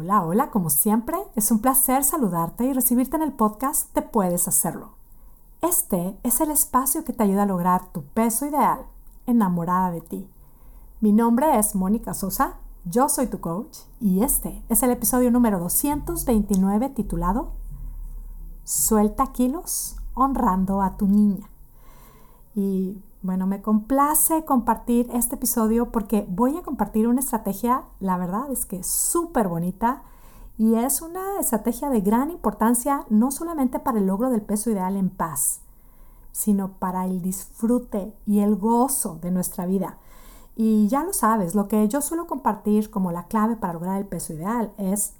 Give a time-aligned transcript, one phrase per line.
[0.00, 4.46] Hola, hola, como siempre, es un placer saludarte y recibirte en el podcast Te puedes
[4.46, 4.90] hacerlo.
[5.60, 8.86] Este es el espacio que te ayuda a lograr tu peso ideal,
[9.26, 10.30] enamorada de ti.
[11.00, 15.58] Mi nombre es Mónica Sosa, yo soy tu coach y este es el episodio número
[15.58, 17.54] 229 titulado
[18.62, 21.50] Suelta kilos honrando a tu niña.
[22.54, 28.50] Y bueno, me complace compartir este episodio porque voy a compartir una estrategia, la verdad
[28.50, 30.02] es que súper bonita
[30.56, 34.96] y es una estrategia de gran importancia no solamente para el logro del peso ideal
[34.96, 35.60] en paz,
[36.30, 39.98] sino para el disfrute y el gozo de nuestra vida.
[40.54, 44.06] Y ya lo sabes, lo que yo suelo compartir como la clave para lograr el
[44.06, 45.14] peso ideal es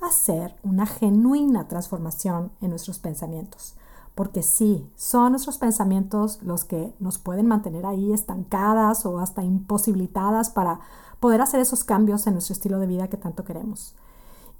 [0.00, 3.74] hacer una genuina transformación en nuestros pensamientos
[4.18, 10.50] porque sí, son nuestros pensamientos los que nos pueden mantener ahí estancadas o hasta imposibilitadas
[10.50, 10.80] para
[11.20, 13.94] poder hacer esos cambios en nuestro estilo de vida que tanto queremos.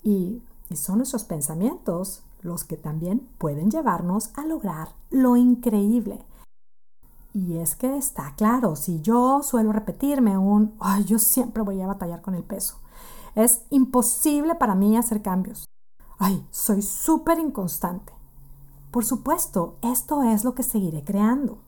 [0.05, 0.45] Y,
[0.77, 6.25] son nuestros pensamientos los que también pueden llevarnos a lograr lo increíble.
[7.35, 11.89] Y es que está claro, si yo suelo repetirme un, ay, yo siempre voy a
[11.89, 12.77] batallar con el peso,
[13.35, 15.65] es imposible para mí hacer cambios.
[16.17, 18.18] Ay, soy súper inconstante.
[18.91, 21.59] Por supuesto, esto es lo que seguiré creando.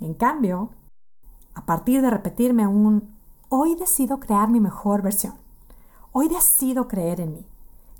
[0.00, 0.70] En cambio,
[1.54, 3.14] a partir de repetirme un
[3.48, 5.34] hoy decido crear mi mejor versión.
[6.12, 7.46] Hoy decido creer en mí.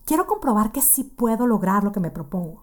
[0.05, 2.63] Quiero comprobar que sí puedo lograr lo que me propongo.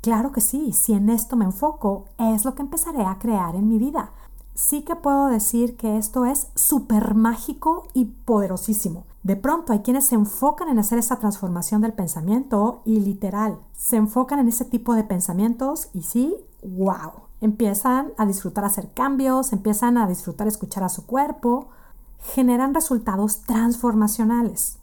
[0.00, 3.68] Claro que sí, si en esto me enfoco, es lo que empezaré a crear en
[3.68, 4.12] mi vida.
[4.58, 9.04] Sí que puedo decir que esto es súper mágico y poderosísimo.
[9.22, 13.94] De pronto hay quienes se enfocan en hacer esa transformación del pensamiento y literal, se
[13.94, 16.34] enfocan en ese tipo de pensamientos y sí,
[16.64, 21.68] wow, empiezan a disfrutar hacer cambios, empiezan a disfrutar escuchar a su cuerpo,
[22.18, 24.78] generan resultados transformacionales.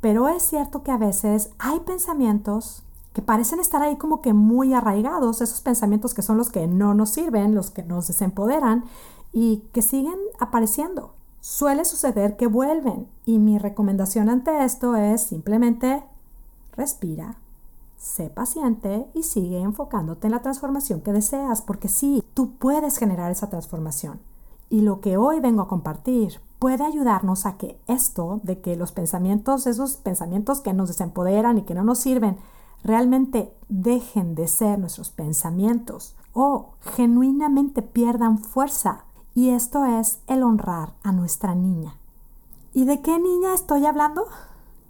[0.00, 4.74] Pero es cierto que a veces hay pensamientos que parecen estar ahí como que muy
[4.74, 8.84] arraigados, esos pensamientos que son los que no nos sirven, los que nos desempoderan
[9.32, 16.04] y que siguen apareciendo suele suceder que vuelven y mi recomendación ante esto es simplemente
[16.76, 17.36] respira,
[17.96, 23.32] sé paciente y sigue enfocándote en la transformación que deseas, porque sí, tú puedes generar
[23.32, 24.20] esa transformación.
[24.70, 28.92] Y lo que hoy vengo a compartir puede ayudarnos a que esto de que los
[28.92, 32.38] pensamientos, esos pensamientos que nos desempoderan y que no nos sirven,
[32.84, 39.04] realmente dejen de ser nuestros pensamientos o genuinamente pierdan fuerza
[39.34, 41.96] y esto es el honrar a nuestra niña.
[42.74, 44.26] ¿Y de qué niña estoy hablando?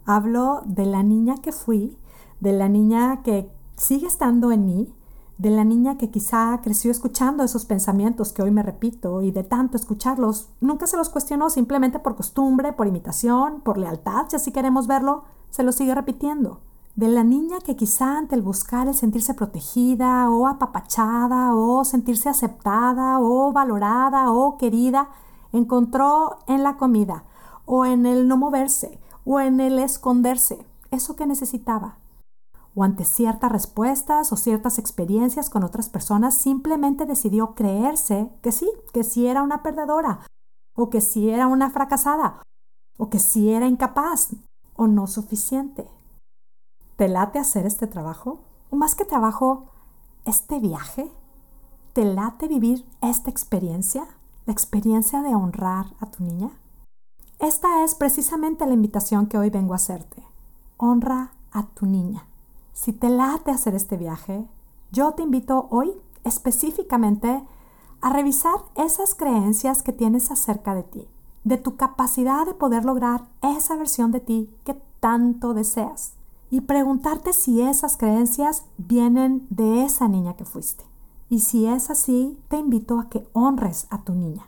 [0.04, 1.96] Hablo de la niña que fui,
[2.40, 4.94] de la niña que sigue estando en mí,
[5.38, 9.44] de la niña que quizá creció escuchando esos pensamientos que hoy me repito y de
[9.44, 14.52] tanto escucharlos, nunca se los cuestionó simplemente por costumbre, por imitación, por lealtad, si así
[14.52, 16.60] queremos verlo, se lo sigue repitiendo
[16.94, 22.28] de la niña que quizá ante el buscar el sentirse protegida o apapachada o sentirse
[22.28, 25.08] aceptada o valorada o querida,
[25.52, 27.24] encontró en la comida
[27.64, 31.96] o en el no moverse o en el esconderse eso que necesitaba.
[32.74, 38.70] O ante ciertas respuestas o ciertas experiencias con otras personas simplemente decidió creerse que sí,
[38.92, 40.20] que sí era una perdedora
[40.74, 42.42] o que sí era una fracasada
[42.98, 44.30] o que sí era incapaz
[44.74, 45.86] o no suficiente.
[46.96, 48.40] ¿Te late hacer este trabajo?
[48.70, 49.68] O más que trabajo,
[50.26, 51.10] este viaje.
[51.94, 54.06] ¿Te late vivir esta experiencia?
[54.44, 56.50] La experiencia de honrar a tu niña.
[57.38, 60.22] Esta es precisamente la invitación que hoy vengo a hacerte.
[60.76, 62.26] Honra a tu niña.
[62.74, 64.46] Si te late hacer este viaje,
[64.90, 65.92] yo te invito hoy
[66.24, 67.42] específicamente
[68.02, 71.08] a revisar esas creencias que tienes acerca de ti,
[71.44, 76.14] de tu capacidad de poder lograr esa versión de ti que tanto deseas
[76.52, 80.84] y preguntarte si esas creencias vienen de esa niña que fuiste.
[81.30, 84.46] Y si es así, te invito a que honres a tu niña.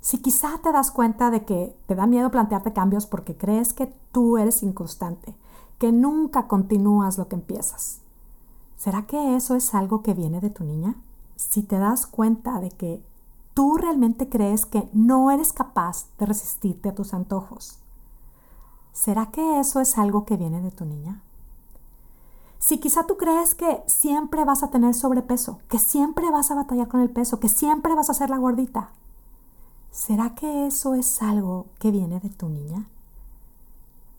[0.00, 3.92] Si quizá te das cuenta de que te da miedo plantearte cambios porque crees que
[4.12, 5.36] tú eres inconstante,
[5.78, 8.00] que nunca continúas lo que empiezas,
[8.78, 10.96] ¿será que eso es algo que viene de tu niña?
[11.36, 13.04] Si te das cuenta de que
[13.52, 17.78] tú realmente crees que no eres capaz de resistirte a tus antojos,
[18.96, 21.20] ¿será que eso es algo que viene de tu niña?
[22.58, 26.88] Si quizá tú crees que siempre vas a tener sobrepeso, que siempre vas a batallar
[26.88, 28.88] con el peso, que siempre vas a ser la gordita,
[29.90, 32.88] ¿será que eso es algo que viene de tu niña?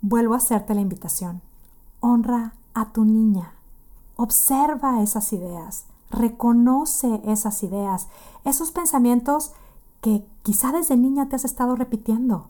[0.02, 1.42] Vuelvo a hacerte la invitación.
[2.00, 3.56] Honra a tu niña.
[4.16, 5.86] Observa esas ideas.
[6.12, 8.08] Reconoce esas ideas,
[8.46, 9.54] esos pensamientos
[10.02, 12.50] que quizá desde niña te has estado repitiendo.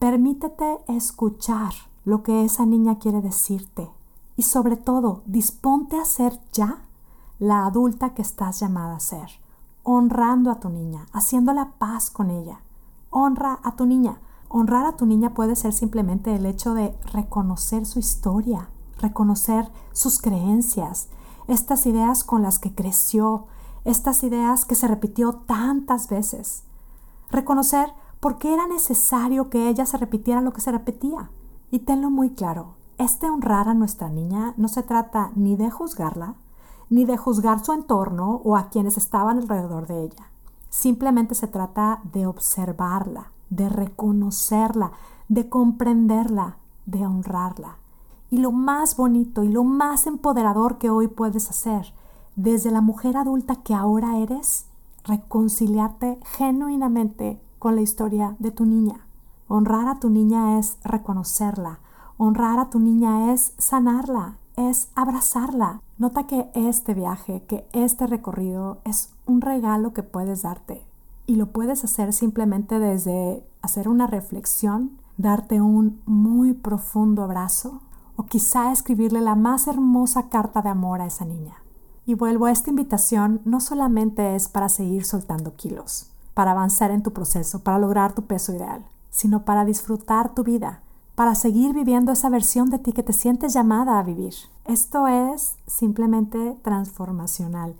[0.00, 1.74] Permítete escuchar
[2.06, 3.90] lo que esa niña quiere decirte
[4.34, 6.86] y sobre todo disponte a ser ya
[7.38, 9.28] la adulta que estás llamada a ser,
[9.82, 12.62] honrando a tu niña, haciendo la paz con ella.
[13.10, 14.22] Honra a tu niña.
[14.48, 18.70] Honrar a tu niña puede ser simplemente el hecho de reconocer su historia,
[19.02, 21.08] reconocer sus creencias,
[21.46, 23.48] estas ideas con las que creció,
[23.84, 26.64] estas ideas que se repitió tantas veces.
[27.30, 31.30] Reconocer por qué era necesario que ella se repitiera lo que se repetía.
[31.70, 36.34] Y tenlo muy claro, este honrar a nuestra niña no se trata ni de juzgarla,
[36.90, 40.30] ni de juzgar su entorno o a quienes estaban alrededor de ella.
[40.68, 44.92] Simplemente se trata de observarla, de reconocerla,
[45.28, 47.78] de comprenderla, de honrarla.
[48.30, 51.94] Y lo más bonito y lo más empoderador que hoy puedes hacer,
[52.36, 54.66] desde la mujer adulta que ahora eres,
[55.04, 59.06] reconciliarte genuinamente con la historia de tu niña.
[59.46, 61.78] Honrar a tu niña es reconocerla,
[62.16, 65.82] honrar a tu niña es sanarla, es abrazarla.
[65.98, 70.82] Nota que este viaje, que este recorrido es un regalo que puedes darte
[71.26, 77.82] y lo puedes hacer simplemente desde hacer una reflexión, darte un muy profundo abrazo
[78.16, 81.56] o quizá escribirle la más hermosa carta de amor a esa niña.
[82.06, 87.02] Y vuelvo a esta invitación, no solamente es para seguir soltando kilos, para avanzar en
[87.02, 90.80] tu proceso, para lograr tu peso ideal, sino para disfrutar tu vida,
[91.14, 94.34] para seguir viviendo esa versión de ti que te sientes llamada a vivir.
[94.64, 97.74] Esto es simplemente transformacional.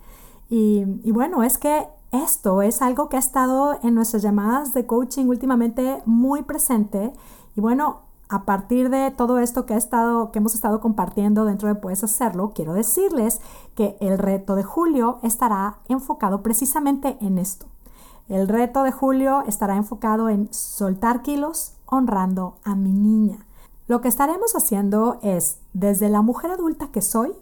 [0.51, 5.27] Y, bueno, es que esto es algo que ha estado en nuestras llamadas de coaching
[5.27, 7.13] últimamente muy presente.
[7.55, 11.69] Y bueno, a partir de todo esto que, ha estado, que hemos estado compartiendo dentro
[11.69, 13.41] de Puedes Hacerlo, quiero decirles
[13.77, 17.67] que el reto de julio estará enfocado precisamente en esto.
[18.31, 23.45] El reto de julio estará enfocado en soltar kilos, honrando a mi niña.
[23.89, 27.33] Lo que estaremos haciendo es, desde la mujer adulta que soy,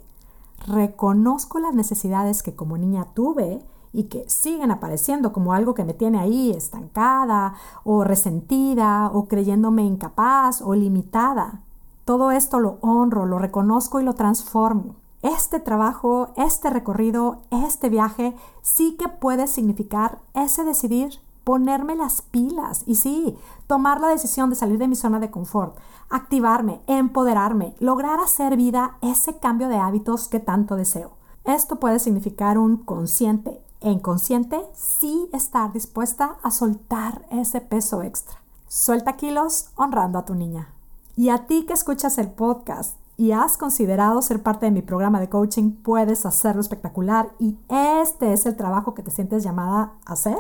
[0.67, 3.63] reconozco las necesidades que como niña tuve
[3.93, 7.53] y que siguen apareciendo como algo que me tiene ahí estancada
[7.85, 11.61] o resentida o creyéndome incapaz o limitada.
[12.07, 14.95] Todo esto lo honro, lo reconozco y lo transformo.
[15.23, 22.83] Este trabajo, este recorrido, este viaje sí que puede significar ese decidir ponerme las pilas
[22.85, 25.79] y sí, tomar la decisión de salir de mi zona de confort,
[26.11, 31.13] activarme, empoderarme, lograr hacer vida ese cambio de hábitos que tanto deseo.
[31.45, 38.37] Esto puede significar un consciente e inconsciente sí estar dispuesta a soltar ese peso extra.
[38.69, 40.69] Suelta kilos honrando a tu niña.
[41.17, 45.19] Y a ti que escuchas el podcast, y has considerado ser parte de mi programa
[45.19, 50.13] de coaching, puedes hacerlo espectacular y este es el trabajo que te sientes llamada a
[50.13, 50.39] hacer,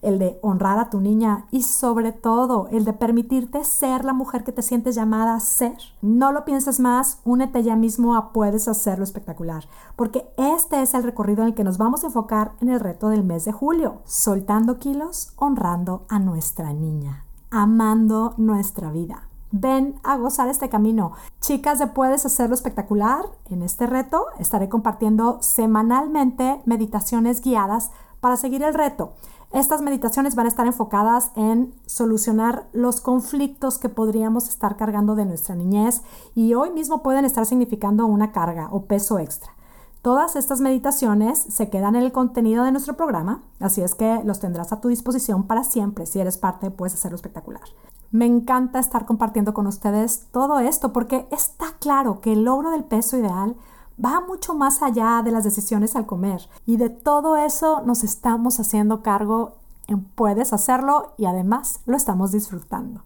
[0.00, 4.44] el de honrar a tu niña y sobre todo el de permitirte ser la mujer
[4.44, 5.76] que te sientes llamada a ser.
[6.02, 11.02] No lo pienses más, únete ya mismo a puedes hacerlo espectacular, porque este es el
[11.02, 14.02] recorrido en el que nos vamos a enfocar en el reto del mes de julio,
[14.04, 19.29] soltando kilos, honrando a nuestra niña, amando nuestra vida.
[19.52, 21.12] Ven a gozar este camino.
[21.40, 28.62] Chicas de Puedes Hacerlo Espectacular, en este reto estaré compartiendo semanalmente meditaciones guiadas para seguir
[28.62, 29.14] el reto.
[29.52, 35.24] Estas meditaciones van a estar enfocadas en solucionar los conflictos que podríamos estar cargando de
[35.24, 36.02] nuestra niñez
[36.36, 39.52] y hoy mismo pueden estar significando una carga o peso extra.
[40.02, 44.40] Todas estas meditaciones se quedan en el contenido de nuestro programa, así es que los
[44.40, 46.06] tendrás a tu disposición para siempre.
[46.06, 47.62] Si eres parte, puedes hacerlo espectacular.
[48.10, 52.84] Me encanta estar compartiendo con ustedes todo esto porque está claro que el logro del
[52.84, 53.56] peso ideal
[54.02, 58.58] va mucho más allá de las decisiones al comer y de todo eso nos estamos
[58.58, 63.02] haciendo cargo en puedes hacerlo y además lo estamos disfrutando.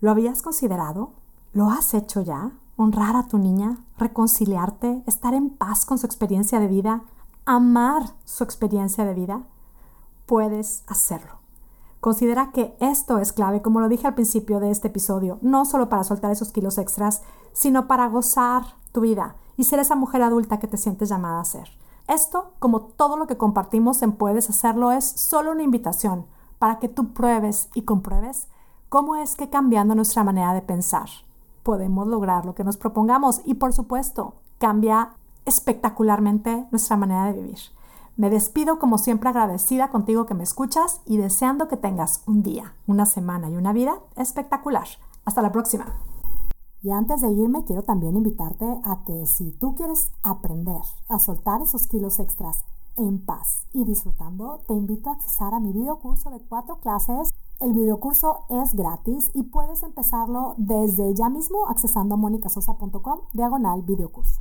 [0.00, 1.10] ¿Lo habías considerado?
[1.52, 2.52] ¿Lo has hecho ya?
[2.78, 7.04] Honrar a tu niña, reconciliarte, estar en paz con su experiencia de vida,
[7.46, 9.44] amar su experiencia de vida.
[10.26, 11.38] Puedes hacerlo.
[12.00, 15.88] Considera que esto es clave, como lo dije al principio de este episodio, no solo
[15.88, 17.22] para soltar esos kilos extras,
[17.54, 21.44] sino para gozar tu vida y ser esa mujer adulta que te sientes llamada a
[21.46, 21.70] ser.
[22.08, 26.26] Esto, como todo lo que compartimos en Puedes Hacerlo, es solo una invitación
[26.58, 28.48] para que tú pruebes y compruebes
[28.90, 31.08] cómo es que cambiando nuestra manera de pensar
[31.66, 35.10] podemos lograr lo que nos propongamos y por supuesto cambia
[35.46, 37.58] espectacularmente nuestra manera de vivir.
[38.16, 42.74] Me despido como siempre agradecida contigo que me escuchas y deseando que tengas un día,
[42.86, 44.86] una semana y una vida espectacular.
[45.24, 45.86] Hasta la próxima.
[46.84, 51.62] Y antes de irme, quiero también invitarte a que si tú quieres aprender a soltar
[51.62, 52.64] esos kilos extras
[52.96, 57.32] en paz y disfrutando, te invito a accesar a mi video curso de cuatro clases
[57.58, 64.40] El videocurso es gratis y puedes empezarlo desde ya mismo accesando a monicasosa.com diagonal videocurso.